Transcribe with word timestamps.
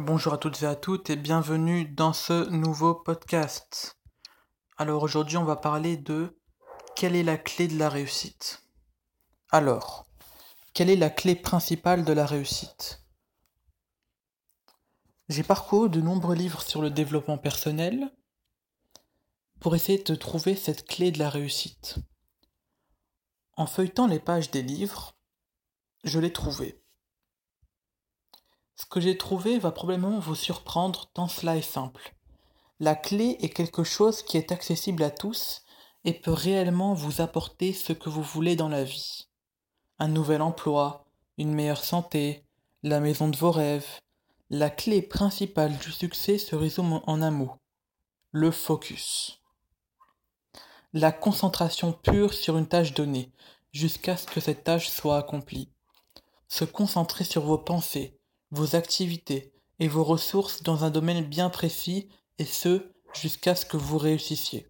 Bonjour 0.00 0.32
à 0.32 0.38
toutes 0.38 0.62
et 0.62 0.66
à 0.66 0.76
toutes 0.76 1.10
et 1.10 1.16
bienvenue 1.16 1.84
dans 1.84 2.12
ce 2.12 2.48
nouveau 2.50 2.94
podcast. 2.94 3.98
Alors 4.76 5.02
aujourd'hui 5.02 5.36
on 5.36 5.44
va 5.44 5.56
parler 5.56 5.96
de 5.96 6.38
quelle 6.94 7.16
est 7.16 7.24
la 7.24 7.36
clé 7.36 7.66
de 7.66 7.76
la 7.76 7.88
réussite. 7.88 8.62
Alors, 9.50 10.06
quelle 10.72 10.88
est 10.88 10.94
la 10.94 11.10
clé 11.10 11.34
principale 11.34 12.04
de 12.04 12.12
la 12.12 12.26
réussite? 12.26 13.02
J'ai 15.28 15.42
parcouru 15.42 15.90
de 15.90 16.00
nombreux 16.00 16.36
livres 16.36 16.62
sur 16.62 16.80
le 16.80 16.90
développement 16.90 17.36
personnel 17.36 18.08
pour 19.58 19.74
essayer 19.74 20.00
de 20.00 20.14
trouver 20.14 20.54
cette 20.54 20.86
clé 20.86 21.10
de 21.10 21.18
la 21.18 21.28
réussite. 21.28 21.96
En 23.56 23.66
feuilletant 23.66 24.06
les 24.06 24.20
pages 24.20 24.52
des 24.52 24.62
livres, 24.62 25.16
je 26.04 26.20
l'ai 26.20 26.32
trouvée. 26.32 26.80
Ce 28.80 28.86
que 28.86 29.00
j'ai 29.00 29.18
trouvé 29.18 29.58
va 29.58 29.72
probablement 29.72 30.20
vous 30.20 30.36
surprendre 30.36 31.10
tant 31.12 31.26
cela 31.26 31.56
est 31.56 31.62
simple. 31.62 32.14
La 32.78 32.94
clé 32.94 33.36
est 33.40 33.48
quelque 33.48 33.82
chose 33.82 34.22
qui 34.22 34.36
est 34.36 34.52
accessible 34.52 35.02
à 35.02 35.10
tous 35.10 35.64
et 36.04 36.12
peut 36.12 36.32
réellement 36.32 36.94
vous 36.94 37.20
apporter 37.20 37.72
ce 37.72 37.92
que 37.92 38.08
vous 38.08 38.22
voulez 38.22 38.54
dans 38.54 38.68
la 38.68 38.84
vie. 38.84 39.26
Un 39.98 40.06
nouvel 40.06 40.42
emploi, 40.42 41.06
une 41.38 41.52
meilleure 41.52 41.82
santé, 41.82 42.44
la 42.84 43.00
maison 43.00 43.28
de 43.28 43.36
vos 43.36 43.50
rêves. 43.50 44.00
La 44.48 44.70
clé 44.70 45.02
principale 45.02 45.76
du 45.78 45.90
succès 45.90 46.38
se 46.38 46.54
résume 46.54 47.00
en 47.04 47.20
un 47.20 47.32
mot. 47.32 47.56
Le 48.30 48.52
focus. 48.52 49.42
La 50.92 51.10
concentration 51.10 51.92
pure 51.92 52.32
sur 52.32 52.56
une 52.56 52.68
tâche 52.68 52.94
donnée, 52.94 53.32
jusqu'à 53.72 54.16
ce 54.16 54.26
que 54.26 54.40
cette 54.40 54.62
tâche 54.62 54.88
soit 54.88 55.18
accomplie. 55.18 55.68
Se 56.46 56.64
concentrer 56.64 57.24
sur 57.24 57.42
vos 57.42 57.58
pensées, 57.58 58.17
vos 58.50 58.76
activités 58.76 59.52
et 59.78 59.88
vos 59.88 60.04
ressources 60.04 60.62
dans 60.62 60.84
un 60.84 60.90
domaine 60.90 61.24
bien 61.24 61.50
précis 61.50 62.08
et 62.38 62.44
ce, 62.44 62.90
jusqu'à 63.12 63.54
ce 63.54 63.66
que 63.66 63.76
vous 63.76 63.98
réussissiez. 63.98 64.68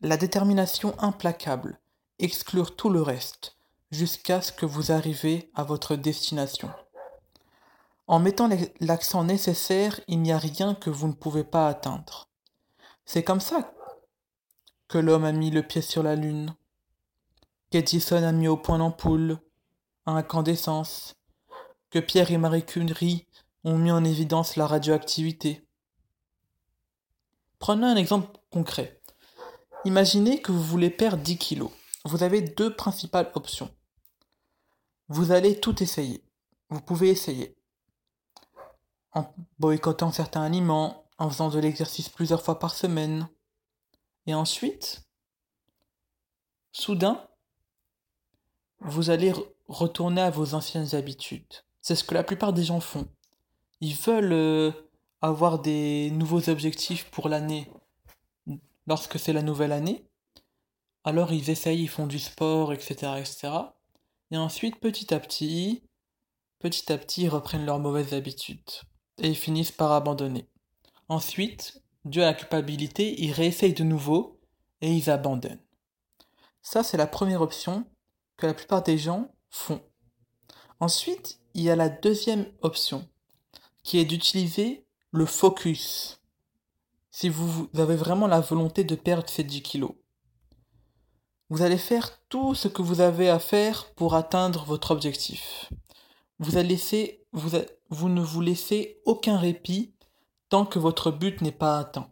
La 0.00 0.16
détermination 0.16 0.94
implacable, 1.00 1.80
exclure 2.18 2.76
tout 2.76 2.90
le 2.90 3.02
reste, 3.02 3.56
jusqu'à 3.90 4.40
ce 4.40 4.52
que 4.52 4.66
vous 4.66 4.92
arrivez 4.92 5.50
à 5.54 5.64
votre 5.64 5.96
destination. 5.96 6.70
En 8.06 8.20
mettant 8.20 8.48
l'accent 8.80 9.24
nécessaire, 9.24 10.00
il 10.08 10.22
n'y 10.22 10.32
a 10.32 10.38
rien 10.38 10.74
que 10.74 10.90
vous 10.90 11.08
ne 11.08 11.12
pouvez 11.12 11.44
pas 11.44 11.68
atteindre. 11.68 12.28
C'est 13.04 13.24
comme 13.24 13.40
ça 13.40 13.74
que 14.88 14.98
l'homme 14.98 15.24
a 15.24 15.32
mis 15.32 15.50
le 15.50 15.62
pied 15.62 15.82
sur 15.82 16.02
la 16.02 16.16
Lune, 16.16 16.54
qu'Edison 17.70 18.22
a 18.22 18.32
mis 18.32 18.48
au 18.48 18.56
point 18.56 18.78
l'ampoule, 18.78 19.38
à 20.06 20.12
incandescence, 20.12 21.17
que 21.90 21.98
Pierre 21.98 22.30
et 22.30 22.38
Marie 22.38 22.64
Curie 22.64 23.26
ont 23.64 23.78
mis 23.78 23.90
en 23.90 24.04
évidence 24.04 24.56
la 24.56 24.66
radioactivité. 24.66 25.66
Prenons 27.58 27.86
un 27.86 27.96
exemple 27.96 28.38
concret. 28.50 29.00
Imaginez 29.84 30.40
que 30.42 30.52
vous 30.52 30.62
voulez 30.62 30.90
perdre 30.90 31.22
10 31.22 31.38
kilos. 31.38 31.70
Vous 32.04 32.22
avez 32.22 32.42
deux 32.42 32.74
principales 32.74 33.30
options. 33.34 33.74
Vous 35.08 35.32
allez 35.32 35.58
tout 35.58 35.82
essayer. 35.82 36.22
Vous 36.70 36.80
pouvez 36.80 37.08
essayer. 37.08 37.56
En 39.12 39.32
boycottant 39.58 40.12
certains 40.12 40.42
aliments, 40.42 41.08
en 41.18 41.28
faisant 41.30 41.48
de 41.48 41.58
l'exercice 41.58 42.08
plusieurs 42.08 42.42
fois 42.42 42.58
par 42.58 42.74
semaine. 42.74 43.28
Et 44.26 44.34
ensuite, 44.34 45.02
soudain, 46.70 47.26
vous 48.80 49.10
allez 49.10 49.32
retourner 49.66 50.20
à 50.20 50.30
vos 50.30 50.54
anciennes 50.54 50.94
habitudes. 50.94 51.64
C'est 51.80 51.94
ce 51.94 52.04
que 52.04 52.14
la 52.14 52.24
plupart 52.24 52.52
des 52.52 52.64
gens 52.64 52.80
font. 52.80 53.06
Ils 53.80 53.94
veulent 53.94 54.32
euh, 54.32 54.72
avoir 55.22 55.60
des 55.60 56.10
nouveaux 56.10 56.48
objectifs 56.48 57.04
pour 57.10 57.28
l'année 57.28 57.70
lorsque 58.86 59.18
c'est 59.18 59.32
la 59.32 59.42
nouvelle 59.42 59.72
année. 59.72 60.04
Alors 61.04 61.32
ils 61.32 61.50
essayent, 61.50 61.82
ils 61.82 61.88
font 61.88 62.06
du 62.06 62.18
sport, 62.18 62.72
etc., 62.72 63.12
etc. 63.18 63.50
Et 64.30 64.36
ensuite, 64.36 64.80
petit 64.80 65.14
à 65.14 65.20
petit, 65.20 65.82
petit 66.58 66.92
à 66.92 66.98
petit, 66.98 67.22
ils 67.22 67.28
reprennent 67.28 67.64
leurs 67.64 67.78
mauvaises 67.78 68.14
habitudes. 68.14 68.70
Et 69.18 69.28
ils 69.28 69.36
finissent 69.36 69.72
par 69.72 69.92
abandonner. 69.92 70.46
Ensuite, 71.08 71.82
dû 72.04 72.22
à 72.22 72.26
la 72.26 72.34
culpabilité, 72.34 73.20
ils 73.22 73.32
réessayent 73.32 73.72
de 73.72 73.84
nouveau 73.84 74.40
et 74.80 74.92
ils 74.92 75.10
abandonnent. 75.10 75.62
Ça, 76.62 76.82
c'est 76.82 76.96
la 76.96 77.06
première 77.06 77.40
option 77.40 77.86
que 78.36 78.46
la 78.46 78.54
plupart 78.54 78.82
des 78.82 78.98
gens 78.98 79.30
font. 79.48 79.80
Ensuite, 80.80 81.37
il 81.54 81.62
y 81.62 81.70
a 81.70 81.76
la 81.76 81.88
deuxième 81.88 82.46
option, 82.62 83.08
qui 83.82 83.98
est 83.98 84.04
d'utiliser 84.04 84.84
le 85.10 85.26
focus. 85.26 86.20
Si 87.10 87.28
vous 87.28 87.68
avez 87.76 87.96
vraiment 87.96 88.26
la 88.26 88.40
volonté 88.40 88.84
de 88.84 88.94
perdre 88.94 89.28
ces 89.28 89.44
10 89.44 89.62
kilos. 89.62 89.94
Vous 91.50 91.62
allez 91.62 91.78
faire 91.78 92.10
tout 92.28 92.54
ce 92.54 92.68
que 92.68 92.82
vous 92.82 93.00
avez 93.00 93.30
à 93.30 93.38
faire 93.38 93.92
pour 93.94 94.14
atteindre 94.14 94.64
votre 94.64 94.90
objectif. 94.90 95.70
Vous, 96.38 96.52
vous, 97.32 97.50
vous 97.88 98.08
ne 98.08 98.20
vous 98.20 98.40
laissez 98.40 99.00
aucun 99.06 99.38
répit 99.38 99.94
tant 100.50 100.66
que 100.66 100.78
votre 100.78 101.10
but 101.10 101.40
n'est 101.40 101.50
pas 101.50 101.78
atteint. 101.78 102.10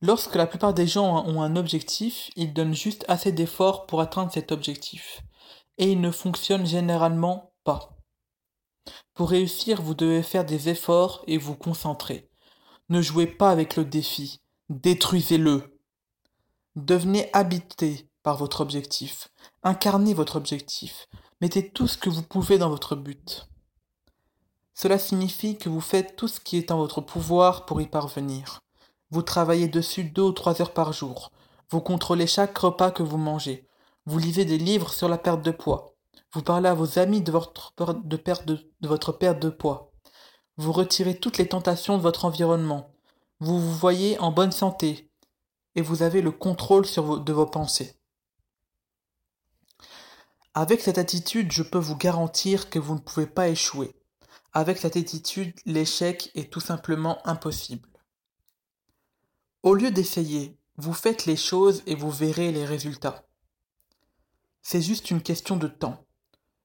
Lorsque 0.00 0.34
la 0.34 0.46
plupart 0.46 0.74
des 0.74 0.86
gens 0.86 1.26
ont 1.26 1.42
un 1.42 1.56
objectif, 1.56 2.30
ils 2.36 2.52
donnent 2.52 2.74
juste 2.74 3.04
assez 3.08 3.32
d'efforts 3.32 3.86
pour 3.86 4.00
atteindre 4.00 4.32
cet 4.32 4.50
objectif 4.50 5.22
et 5.78 5.92
il 5.92 6.00
ne 6.00 6.10
fonctionne 6.10 6.66
généralement 6.66 7.52
pas. 7.64 7.96
Pour 9.14 9.30
réussir, 9.30 9.82
vous 9.82 9.94
devez 9.94 10.22
faire 10.22 10.44
des 10.44 10.68
efforts 10.68 11.22
et 11.26 11.38
vous 11.38 11.54
concentrer. 11.54 12.28
Ne 12.88 13.00
jouez 13.00 13.26
pas 13.26 13.50
avec 13.50 13.76
le 13.76 13.84
défi, 13.84 14.40
détruisez-le. 14.68 15.78
Devenez 16.76 17.30
habité 17.32 18.08
par 18.22 18.36
votre 18.36 18.60
objectif, 18.60 19.28
incarnez 19.62 20.14
votre 20.14 20.36
objectif, 20.36 21.08
mettez 21.40 21.70
tout 21.70 21.88
ce 21.88 21.98
que 21.98 22.10
vous 22.10 22.22
pouvez 22.22 22.58
dans 22.58 22.70
votre 22.70 22.96
but. 22.96 23.48
Cela 24.74 24.98
signifie 24.98 25.58
que 25.58 25.68
vous 25.68 25.80
faites 25.80 26.16
tout 26.16 26.28
ce 26.28 26.40
qui 26.40 26.56
est 26.56 26.70
en 26.70 26.78
votre 26.78 27.00
pouvoir 27.00 27.66
pour 27.66 27.80
y 27.80 27.86
parvenir. 27.86 28.60
Vous 29.10 29.22
travaillez 29.22 29.68
dessus 29.68 30.04
deux 30.04 30.22
ou 30.22 30.32
trois 30.32 30.62
heures 30.62 30.72
par 30.72 30.92
jour. 30.92 31.30
Vous 31.70 31.80
contrôlez 31.80 32.26
chaque 32.26 32.56
repas 32.56 32.90
que 32.90 33.02
vous 33.02 33.18
mangez. 33.18 33.68
Vous 34.04 34.18
lisez 34.18 34.44
des 34.44 34.58
livres 34.58 34.92
sur 34.92 35.08
la 35.08 35.18
perte 35.18 35.42
de 35.42 35.52
poids. 35.52 35.94
Vous 36.32 36.42
parlez 36.42 36.68
à 36.68 36.74
vos 36.74 36.98
amis 36.98 37.20
de 37.20 37.30
votre, 37.30 37.72
perte 38.22 38.46
de, 38.46 39.48
poids. 39.50 39.92
Vous 40.56 40.72
retirez 40.72 41.18
toutes 41.18 41.38
les 41.38 41.48
tentations 41.48 41.96
de 41.96 42.02
votre 42.02 42.24
environnement. 42.24 42.94
Vous 43.38 43.60
vous 43.60 43.74
voyez 43.74 44.18
en 44.18 44.32
bonne 44.32 44.50
santé. 44.50 45.10
Et 45.76 45.82
vous 45.82 46.02
avez 46.02 46.20
le 46.20 46.32
contrôle 46.32 46.84
de 46.84 47.32
vos 47.32 47.46
pensées. 47.46 47.96
Avec 50.54 50.80
cette 50.80 50.98
attitude, 50.98 51.52
je 51.52 51.62
peux 51.62 51.78
vous 51.78 51.96
garantir 51.96 52.70
que 52.70 52.78
vous 52.78 52.94
ne 52.94 53.00
pouvez 53.00 53.26
pas 53.26 53.48
échouer. 53.48 53.94
Avec 54.52 54.78
cette 54.78 54.96
attitude, 54.96 55.54
l'échec 55.64 56.30
est 56.34 56.52
tout 56.52 56.60
simplement 56.60 57.26
impossible. 57.26 57.88
Au 59.62 59.74
lieu 59.74 59.90
d'essayer, 59.90 60.58
vous 60.76 60.92
faites 60.92 61.24
les 61.24 61.36
choses 61.36 61.82
et 61.86 61.94
vous 61.94 62.10
verrez 62.10 62.52
les 62.52 62.66
résultats. 62.66 63.24
C'est 64.62 64.80
juste 64.80 65.10
une 65.10 65.22
question 65.22 65.56
de 65.56 65.66
temps. 65.66 66.06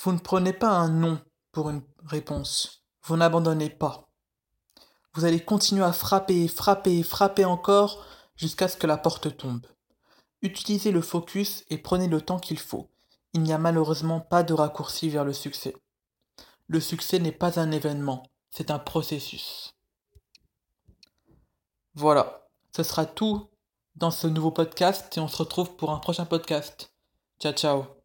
Vous 0.00 0.12
ne 0.12 0.18
prenez 0.18 0.52
pas 0.52 0.70
un 0.70 0.90
non 0.90 1.20
pour 1.52 1.70
une 1.70 1.82
réponse. 2.04 2.84
Vous 3.02 3.16
n'abandonnez 3.16 3.70
pas. 3.70 4.08
Vous 5.14 5.24
allez 5.24 5.42
continuer 5.42 5.82
à 5.82 5.92
frapper, 5.92 6.46
frapper, 6.48 7.02
frapper 7.02 7.44
encore 7.46 8.04
jusqu'à 8.36 8.68
ce 8.68 8.76
que 8.76 8.86
la 8.86 8.98
porte 8.98 9.36
tombe. 9.36 9.66
Utilisez 10.42 10.92
le 10.92 11.00
focus 11.00 11.64
et 11.70 11.78
prenez 11.78 12.06
le 12.06 12.20
temps 12.20 12.38
qu'il 12.38 12.58
faut. 12.58 12.90
Il 13.32 13.42
n'y 13.42 13.52
a 13.52 13.58
malheureusement 13.58 14.20
pas 14.20 14.42
de 14.42 14.52
raccourci 14.52 15.08
vers 15.08 15.24
le 15.24 15.32
succès. 15.32 15.74
Le 16.68 16.80
succès 16.80 17.18
n'est 17.18 17.32
pas 17.32 17.58
un 17.58 17.70
événement, 17.72 18.22
c'est 18.50 18.70
un 18.70 18.78
processus. 18.78 19.74
Voilà, 21.94 22.46
ce 22.76 22.82
sera 22.82 23.06
tout 23.06 23.48
dans 23.96 24.10
ce 24.10 24.26
nouveau 24.26 24.52
podcast 24.52 25.16
et 25.16 25.20
on 25.20 25.28
se 25.28 25.38
retrouve 25.38 25.74
pour 25.76 25.90
un 25.90 25.98
prochain 25.98 26.26
podcast. 26.26 26.92
Ciao 27.38 27.52
ciao 27.52 27.97